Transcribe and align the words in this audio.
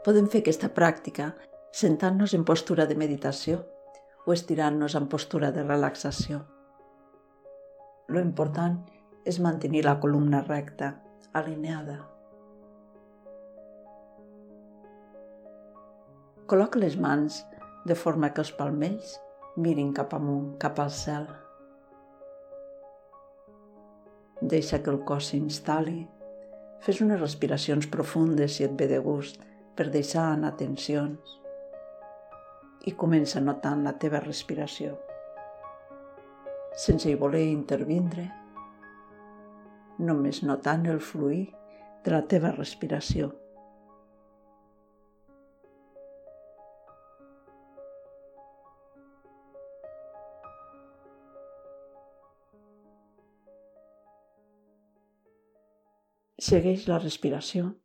Podem 0.00 0.30
fer 0.32 0.40
aquesta 0.40 0.70
pràctica 0.72 1.26
sentant-nos 1.76 2.32
en 2.32 2.44
postura 2.48 2.86
de 2.88 2.94
meditació 2.96 3.58
o 4.24 4.32
estirant-nos 4.32 4.94
en 4.96 5.08
postura 5.12 5.50
de 5.52 5.64
relaxació. 5.66 6.38
Lo 8.08 8.22
important 8.24 8.78
és 9.28 9.40
mantenir 9.44 9.82
la 9.84 9.98
columna 10.00 10.40
recta, 10.46 10.94
alineada. 11.36 11.98
Col·loca 16.48 16.80
les 16.80 16.96
mans 16.96 17.42
de 17.86 17.94
forma 17.94 18.32
que 18.32 18.40
els 18.40 18.54
palmells 18.56 19.12
mirin 19.60 19.92
cap 19.92 20.16
amunt, 20.16 20.56
cap 20.64 20.80
al 20.80 20.90
cel. 20.96 21.28
Deixa 24.40 24.80
que 24.80 24.90
el 24.96 25.04
cos 25.04 25.28
s'instal·li. 25.28 26.00
Fes 26.80 27.04
unes 27.04 27.20
respiracions 27.20 27.92
profundes 27.92 28.56
si 28.56 28.64
et 28.64 28.72
ve 28.80 28.88
de 28.88 29.04
gust 29.04 29.49
per 29.80 29.86
deixar 29.88 30.26
anar 30.34 30.50
tensions. 30.60 31.38
I 32.84 32.92
comença 33.00 33.40
notant 33.40 33.80
la 33.86 33.94
teva 34.02 34.20
respiració. 34.20 34.90
Sense 36.82 37.08
hi 37.08 37.16
voler 37.22 37.46
intervindre, 37.46 38.26
només 40.10 40.42
notant 40.44 40.84
el 40.84 41.00
fluir 41.00 41.46
de 42.04 42.12
la 42.12 42.20
teva 42.28 42.52
respiració. 42.60 43.32
Segueix 56.52 56.90
la 56.92 57.00
respiració 57.00 57.78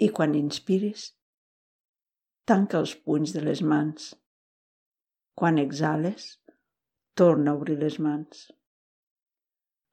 i 0.00 0.08
quan 0.16 0.34
inspiris, 0.38 1.10
tanca 2.48 2.80
els 2.80 2.94
punys 3.04 3.34
de 3.36 3.42
les 3.44 3.60
mans. 3.72 4.14
Quan 5.36 5.60
exhales, 5.60 6.30
torna 7.20 7.52
a 7.52 7.58
obrir 7.60 7.76
les 7.82 7.98
mans. 8.00 8.46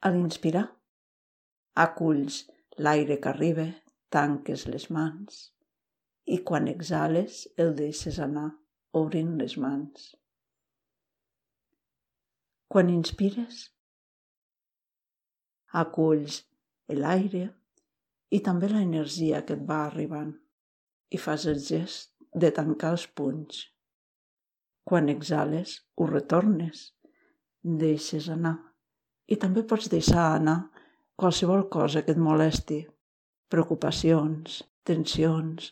A 0.06 0.12
l'inspirar, 0.14 0.64
aculls 1.84 2.46
l'aire 2.80 3.20
que 3.22 3.32
arriba, 3.34 3.68
tanques 4.14 4.66
les 4.72 4.88
mans 4.94 5.48
i 6.28 6.38
quan 6.48 6.68
exhales 6.72 7.44
el 7.64 7.74
deixes 7.76 8.20
anar, 8.24 8.48
obrint 9.00 9.36
les 9.42 9.56
mans. 9.64 10.10
Quan 12.68 12.92
inspires, 12.92 13.62
aculls 15.84 16.42
l'aire 16.92 17.46
i 18.34 18.42
també 18.44 18.70
la 18.72 18.84
energia 18.84 19.44
que 19.46 19.56
et 19.56 19.64
va 19.70 19.84
arribant. 19.86 20.34
I 21.16 21.18
fas 21.24 21.46
el 21.48 21.60
gest 21.64 22.14
de 22.36 22.52
tancar 22.52 22.92
els 22.96 23.08
punys. 23.20 23.64
Quan 24.88 25.10
exhales, 25.12 25.78
ho 25.96 26.08
retornes, 26.10 26.84
deixes 27.84 28.28
anar. 28.32 28.58
I 29.28 29.36
també 29.40 29.64
pots 29.68 29.90
deixar 29.92 30.28
anar 30.36 30.58
qualsevol 31.20 31.68
cosa 31.72 32.04
que 32.04 32.16
et 32.16 32.22
molesti, 32.22 32.82
preocupacions, 33.52 34.62
tensions, 34.88 35.72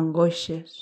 angoixes. 0.00 0.78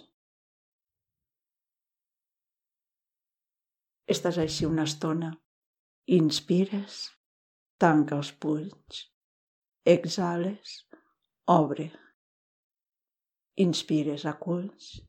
Estàs 4.12 4.38
així 4.42 4.66
una 4.68 4.84
estona, 4.90 5.32
inspires, 6.18 7.02
tanca 7.82 8.18
els 8.18 8.32
punys, 8.44 9.06
exhales, 9.96 10.82
obre. 11.46 11.90
Inspires, 13.56 14.24
aculls, 14.26 15.02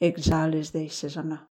exhales, 0.00 0.72
deixes 0.72 1.16
anar. 1.16 1.49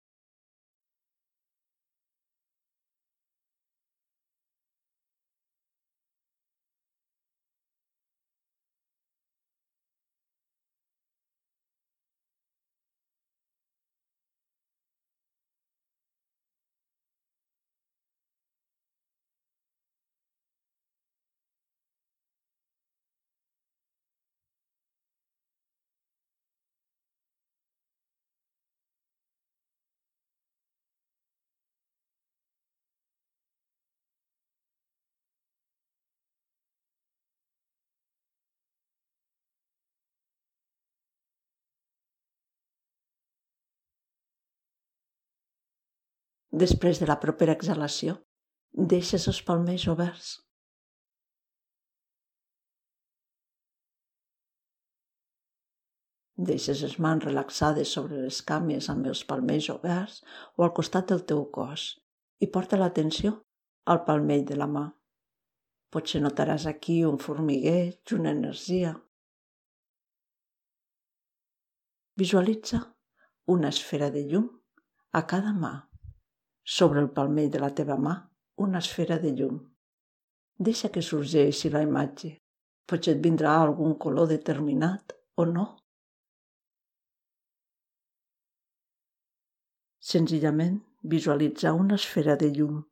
Després 46.54 47.00
de 47.02 47.06
la 47.08 47.16
propera 47.18 47.54
exhalació, 47.56 48.12
deixes 48.90 49.24
els 49.30 49.40
palmells 49.46 49.84
oberts. 49.90 50.26
Deixes 56.50 56.82
les 56.84 56.92
mans 57.06 57.24
relaxades 57.26 57.94
sobre 57.96 58.20
les 58.20 58.38
cames 58.50 58.86
amb 58.92 59.08
els 59.10 59.22
palmells 59.32 59.66
oberts 59.74 60.20
o 60.54 60.62
al 60.66 60.70
costat 60.76 61.10
del 61.10 61.24
teu 61.32 61.42
cos 61.56 61.86
i 62.46 62.48
porta 62.56 62.78
l'atenció 62.78 63.32
al 63.90 64.04
palmell 64.06 64.44
de 64.50 64.58
la 64.60 64.68
mà. 64.70 64.84
Potser 65.90 66.20
notaràs 66.22 66.68
aquí 66.70 67.00
un 67.08 67.18
formigueig, 67.24 68.14
una 68.18 68.30
energia. 68.36 68.92
Visualitza 72.22 72.80
una 73.56 73.74
esfera 73.74 74.12
de 74.14 74.22
llum 74.30 74.46
a 75.18 75.24
cada 75.34 75.50
mà 75.58 75.72
sobre 76.64 77.00
el 77.00 77.10
palmell 77.10 77.50
de 77.52 77.60
la 77.60 77.70
teva 77.76 77.96
mà 78.00 78.14
una 78.56 78.80
esfera 78.80 79.18
de 79.18 79.32
llum. 79.36 79.60
Deixa 80.56 80.88
que 80.88 81.02
sorgeixi 81.02 81.70
la 81.70 81.82
imatge. 81.84 82.30
Potser 82.88 83.14
et 83.16 83.22
vindrà 83.22 83.54
algun 83.60 83.94
color 83.98 84.28
determinat 84.30 85.14
o 85.36 85.44
no. 85.50 85.66
Senzillament 90.00 90.80
visualitzar 91.14 91.72
una 91.74 91.96
esfera 92.00 92.36
de 92.36 92.50
llum 92.56 92.82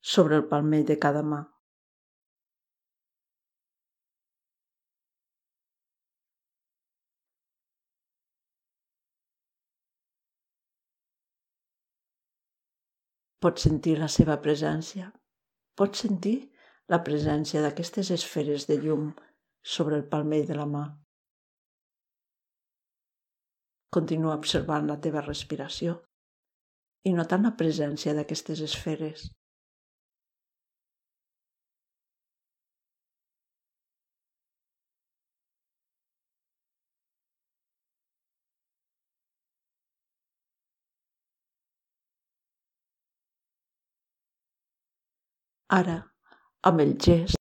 sobre 0.00 0.36
el 0.36 0.48
palmell 0.50 0.84
de 0.84 0.98
cada 0.98 1.22
mà. 1.22 1.40
Pots 13.38 13.62
sentir 13.68 13.94
la 13.98 14.08
seva 14.10 14.34
presència. 14.42 15.12
Pots 15.78 16.00
sentir 16.04 16.36
la 16.90 16.98
presència 17.06 17.62
d'aquestes 17.62 18.10
esferes 18.16 18.66
de 18.66 18.78
llum 18.82 19.12
sobre 19.74 19.98
el 20.00 20.06
palmell 20.14 20.46
de 20.48 20.56
la 20.58 20.66
mà. 20.66 20.84
Continua 23.94 24.34
observant 24.36 24.88
la 24.90 24.98
teva 25.04 25.22
respiració 25.24 25.94
i 27.08 27.14
notant 27.14 27.46
la 27.46 27.54
presència 27.62 28.14
d'aquestes 28.16 28.60
esferes. 28.66 29.28
Ara, 45.76 45.98
amb 46.68 46.80
el 46.80 46.94
gest, 46.96 47.36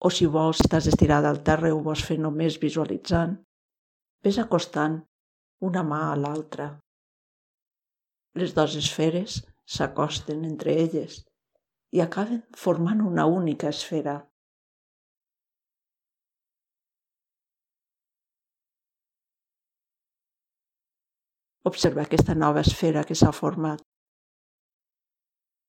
o 0.00 0.10
si 0.16 0.24
vols 0.24 0.62
estàs 0.64 0.86
estirada 0.88 1.28
al 1.28 1.42
terra 1.44 1.68
i 1.68 1.74
ho 1.74 1.80
vols 1.84 2.00
fer 2.08 2.16
només 2.16 2.54
visualitzant, 2.62 3.34
ves 4.24 4.38
acostant 4.40 4.94
una 5.68 5.82
mà 5.84 5.98
a 6.06 6.14
l'altra. 6.16 6.68
Les 8.40 8.54
dues 8.56 8.76
esferes 8.80 9.42
s'acosten 9.74 10.46
entre 10.48 10.72
elles 10.84 11.18
i 11.92 12.00
acaben 12.00 12.40
formant 12.56 13.02
una 13.04 13.26
única 13.28 13.68
esfera. 13.68 14.16
Observa 21.68 22.06
aquesta 22.08 22.32
nova 22.32 22.64
esfera 22.64 23.04
que 23.04 23.16
s'ha 23.20 23.36
format, 23.36 23.84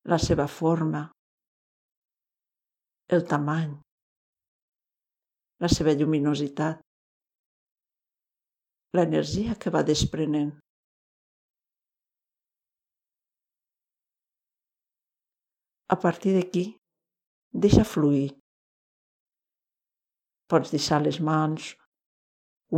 la 0.08 0.18
seva 0.22 0.48
forma, 0.48 1.04
el 3.14 3.22
tamany, 3.30 3.76
la 5.62 5.70
seva 5.70 5.94
lluminositat. 5.94 6.82
l'energia 8.96 9.56
que 9.60 9.72
va 9.76 9.82
desprenent. 9.84 10.54
A 15.92 15.98
partir 16.00 16.32
d'aquí, 16.36 16.64
deixa 17.66 17.84
fluir. 17.84 18.30
Pots 20.48 20.72
deixar 20.72 21.02
les 21.04 21.20
mans 21.20 21.74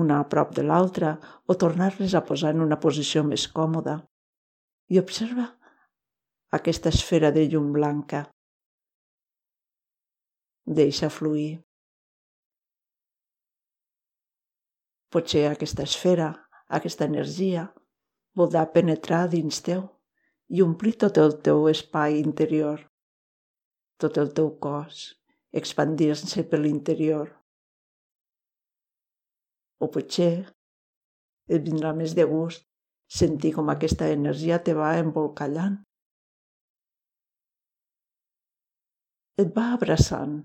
una 0.01 0.17
a 0.23 0.27
prop 0.31 0.55
de 0.57 0.65
l'altra 0.65 1.13
o 1.45 1.55
tornar-les 1.55 2.15
a 2.17 2.23
posar 2.25 2.55
en 2.55 2.65
una 2.65 2.79
posició 2.87 3.23
més 3.23 3.45
còmoda 3.59 3.99
i 4.89 4.99
observa 4.99 5.45
aquesta 6.59 6.89
esfera 6.89 7.31
de 7.37 7.45
llum 7.51 7.71
blanca. 7.77 8.25
Deixa 10.67 11.07
fluir. 11.09 11.63
Potser 15.07 15.45
aquesta 15.47 15.85
esfera, 15.87 16.33
aquesta 16.67 17.05
energia, 17.07 17.69
voldrà 18.35 18.65
penetrar 18.73 19.29
dins 19.31 19.61
teu 19.63 19.85
i 20.51 20.59
omplir 20.65 20.97
tot 21.03 21.19
el 21.23 21.37
teu 21.45 21.69
espai 21.71 22.19
interior, 22.19 22.83
tot 23.95 24.19
el 24.19 24.33
teu 24.35 24.49
cos, 24.59 25.05
expandir-se 25.61 26.43
per 26.51 26.59
l'interior. 26.59 27.31
O 29.79 29.87
potser 29.87 30.33
et 31.47 31.63
vindrà 31.63 31.95
més 31.95 32.11
de 32.19 32.27
gust 32.27 32.67
sentir 33.21 33.53
com 33.55 33.71
aquesta 33.71 34.11
energia 34.11 34.59
te 34.59 34.75
va 34.75 34.91
embolcallant. 34.99 35.79
Et 39.39 39.49
va 39.55 39.71
abraçant, 39.79 40.41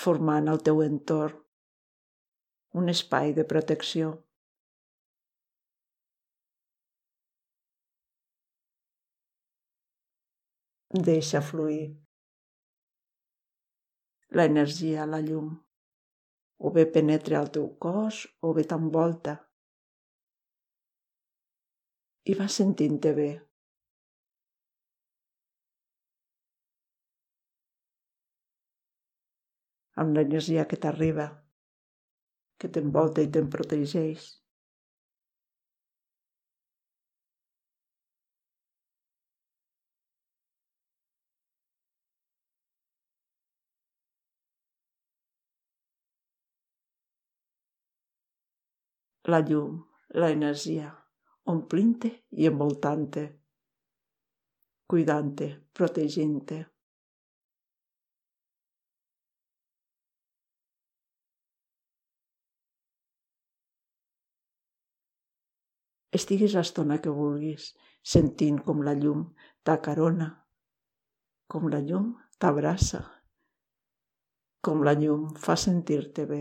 formant 0.00 0.48
el 0.48 0.60
teu 0.66 0.82
entorn 0.86 1.38
un 2.80 2.88
espai 2.92 3.32
de 3.38 3.44
protecció. 3.52 4.10
Deixa 11.08 11.42
fluir 11.48 11.82
l'energia, 14.38 15.06
la 15.06 15.20
llum 15.26 15.50
o 16.60 16.70
bé 16.74 16.86
penetra 16.94 17.38
al 17.40 17.52
teu 17.54 17.68
cos 17.84 18.24
o 18.46 18.54
bé 18.56 18.64
t'envolta. 18.72 19.36
I 22.30 22.36
vas 22.40 22.58
sentint-te 22.60 23.14
bé. 23.16 23.30
Amb 30.04 30.16
l'energia 30.18 30.64
que 30.72 30.78
t'arriba, 30.84 31.26
que 32.62 32.70
t'envolta 32.76 33.26
i 33.26 33.32
te'n 33.38 33.48
protegeix. 33.56 34.28
la 49.32 49.38
llum, 49.48 49.74
l'energia, 50.22 50.88
omplint-te 51.54 52.10
i 52.42 52.48
envoltant-te, 52.50 53.24
cuidant-te, 54.92 55.48
protegint-te. 55.80 56.58
Estigues 66.18 66.56
l'estona 66.58 66.98
que 67.02 67.12
vulguis, 67.14 67.70
sentint 68.12 68.58
com 68.66 68.82
la 68.86 68.96
llum 68.98 69.26
t'acarona, 69.62 70.28
com 71.50 71.68
la 71.70 71.80
llum 71.86 72.08
t'abraça, 72.42 73.04
com 74.66 74.82
la 74.86 74.96
llum 74.98 75.28
fa 75.44 75.54
sentir-te 75.56 76.26
bé. 76.32 76.40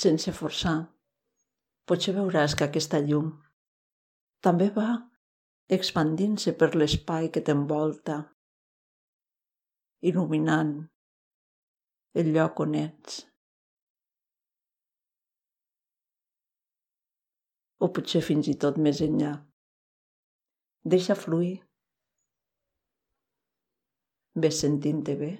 Sense 0.00 0.32
forçar. 0.32 0.78
Potser 1.88 2.14
veuràs 2.16 2.56
que 2.56 2.66
aquesta 2.68 3.00
llum 3.04 3.30
també 4.46 4.70
va 4.76 4.90
expandint-se 5.76 6.54
per 6.60 6.70
l'espai 6.74 7.28
que 7.34 7.42
t'envolta, 7.46 8.16
il·luminant 10.10 10.72
el 12.20 12.32
lloc 12.34 12.62
on 12.64 12.74
ets. 12.80 13.20
O 17.84 17.88
potser 17.96 18.24
fins 18.24 18.48
i 18.50 18.56
tot 18.64 18.80
més 18.86 19.00
enllà. 19.04 19.36
Deixa 20.94 21.16
fluir. 21.16 21.54
Ves 24.42 24.60
sentint-te 24.64 25.16
bé, 25.20 25.32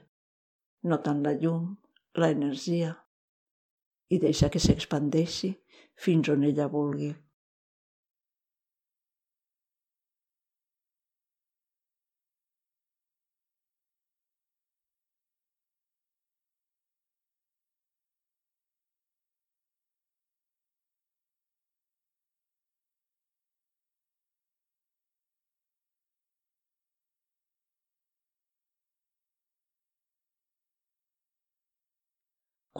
notant 0.93 1.25
la 1.27 1.35
llum, 1.43 1.71
l'energia 2.21 2.95
i 4.11 4.19
deixa 4.19 4.51
que 4.51 4.63
s'expandeixi 4.63 5.53
fins 6.05 6.31
on 6.35 6.47
ella 6.49 6.67
vulgui. 6.73 7.13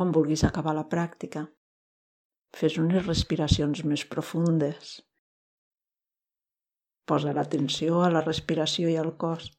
Quan 0.01 0.15
vulguis 0.17 0.47
acabar 0.49 0.73
la 0.73 0.87
pràctica. 0.89 1.43
Fes 2.57 2.79
unes 2.81 3.03
respiracions 3.05 3.83
més 3.85 4.01
profundes. 4.09 4.95
Posa 7.05 7.35
l'atenció 7.37 7.99
a 8.01 8.09
la 8.09 8.23
respiració 8.25 8.89
i 8.89 8.95
al 8.97 9.11
cos. 9.21 9.51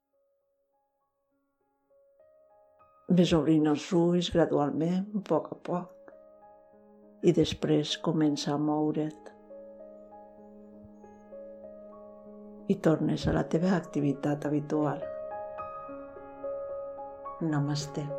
Ves 3.20 3.36
obrint 3.38 3.70
els 3.70 3.86
ulls 4.00 4.32
gradualment, 4.34 5.04
a 5.20 5.22
poc 5.30 5.52
a 5.54 5.60
poc, 5.70 6.10
i 7.22 7.36
després 7.38 7.94
comença 8.10 8.56
a 8.56 8.58
moure't. 8.58 9.30
I 12.66 12.80
tornes 12.90 13.30
a 13.30 13.38
la 13.38 13.46
teva 13.46 13.78
activitat 13.78 14.50
habitual. 14.50 15.06
Namaste. 17.46 18.10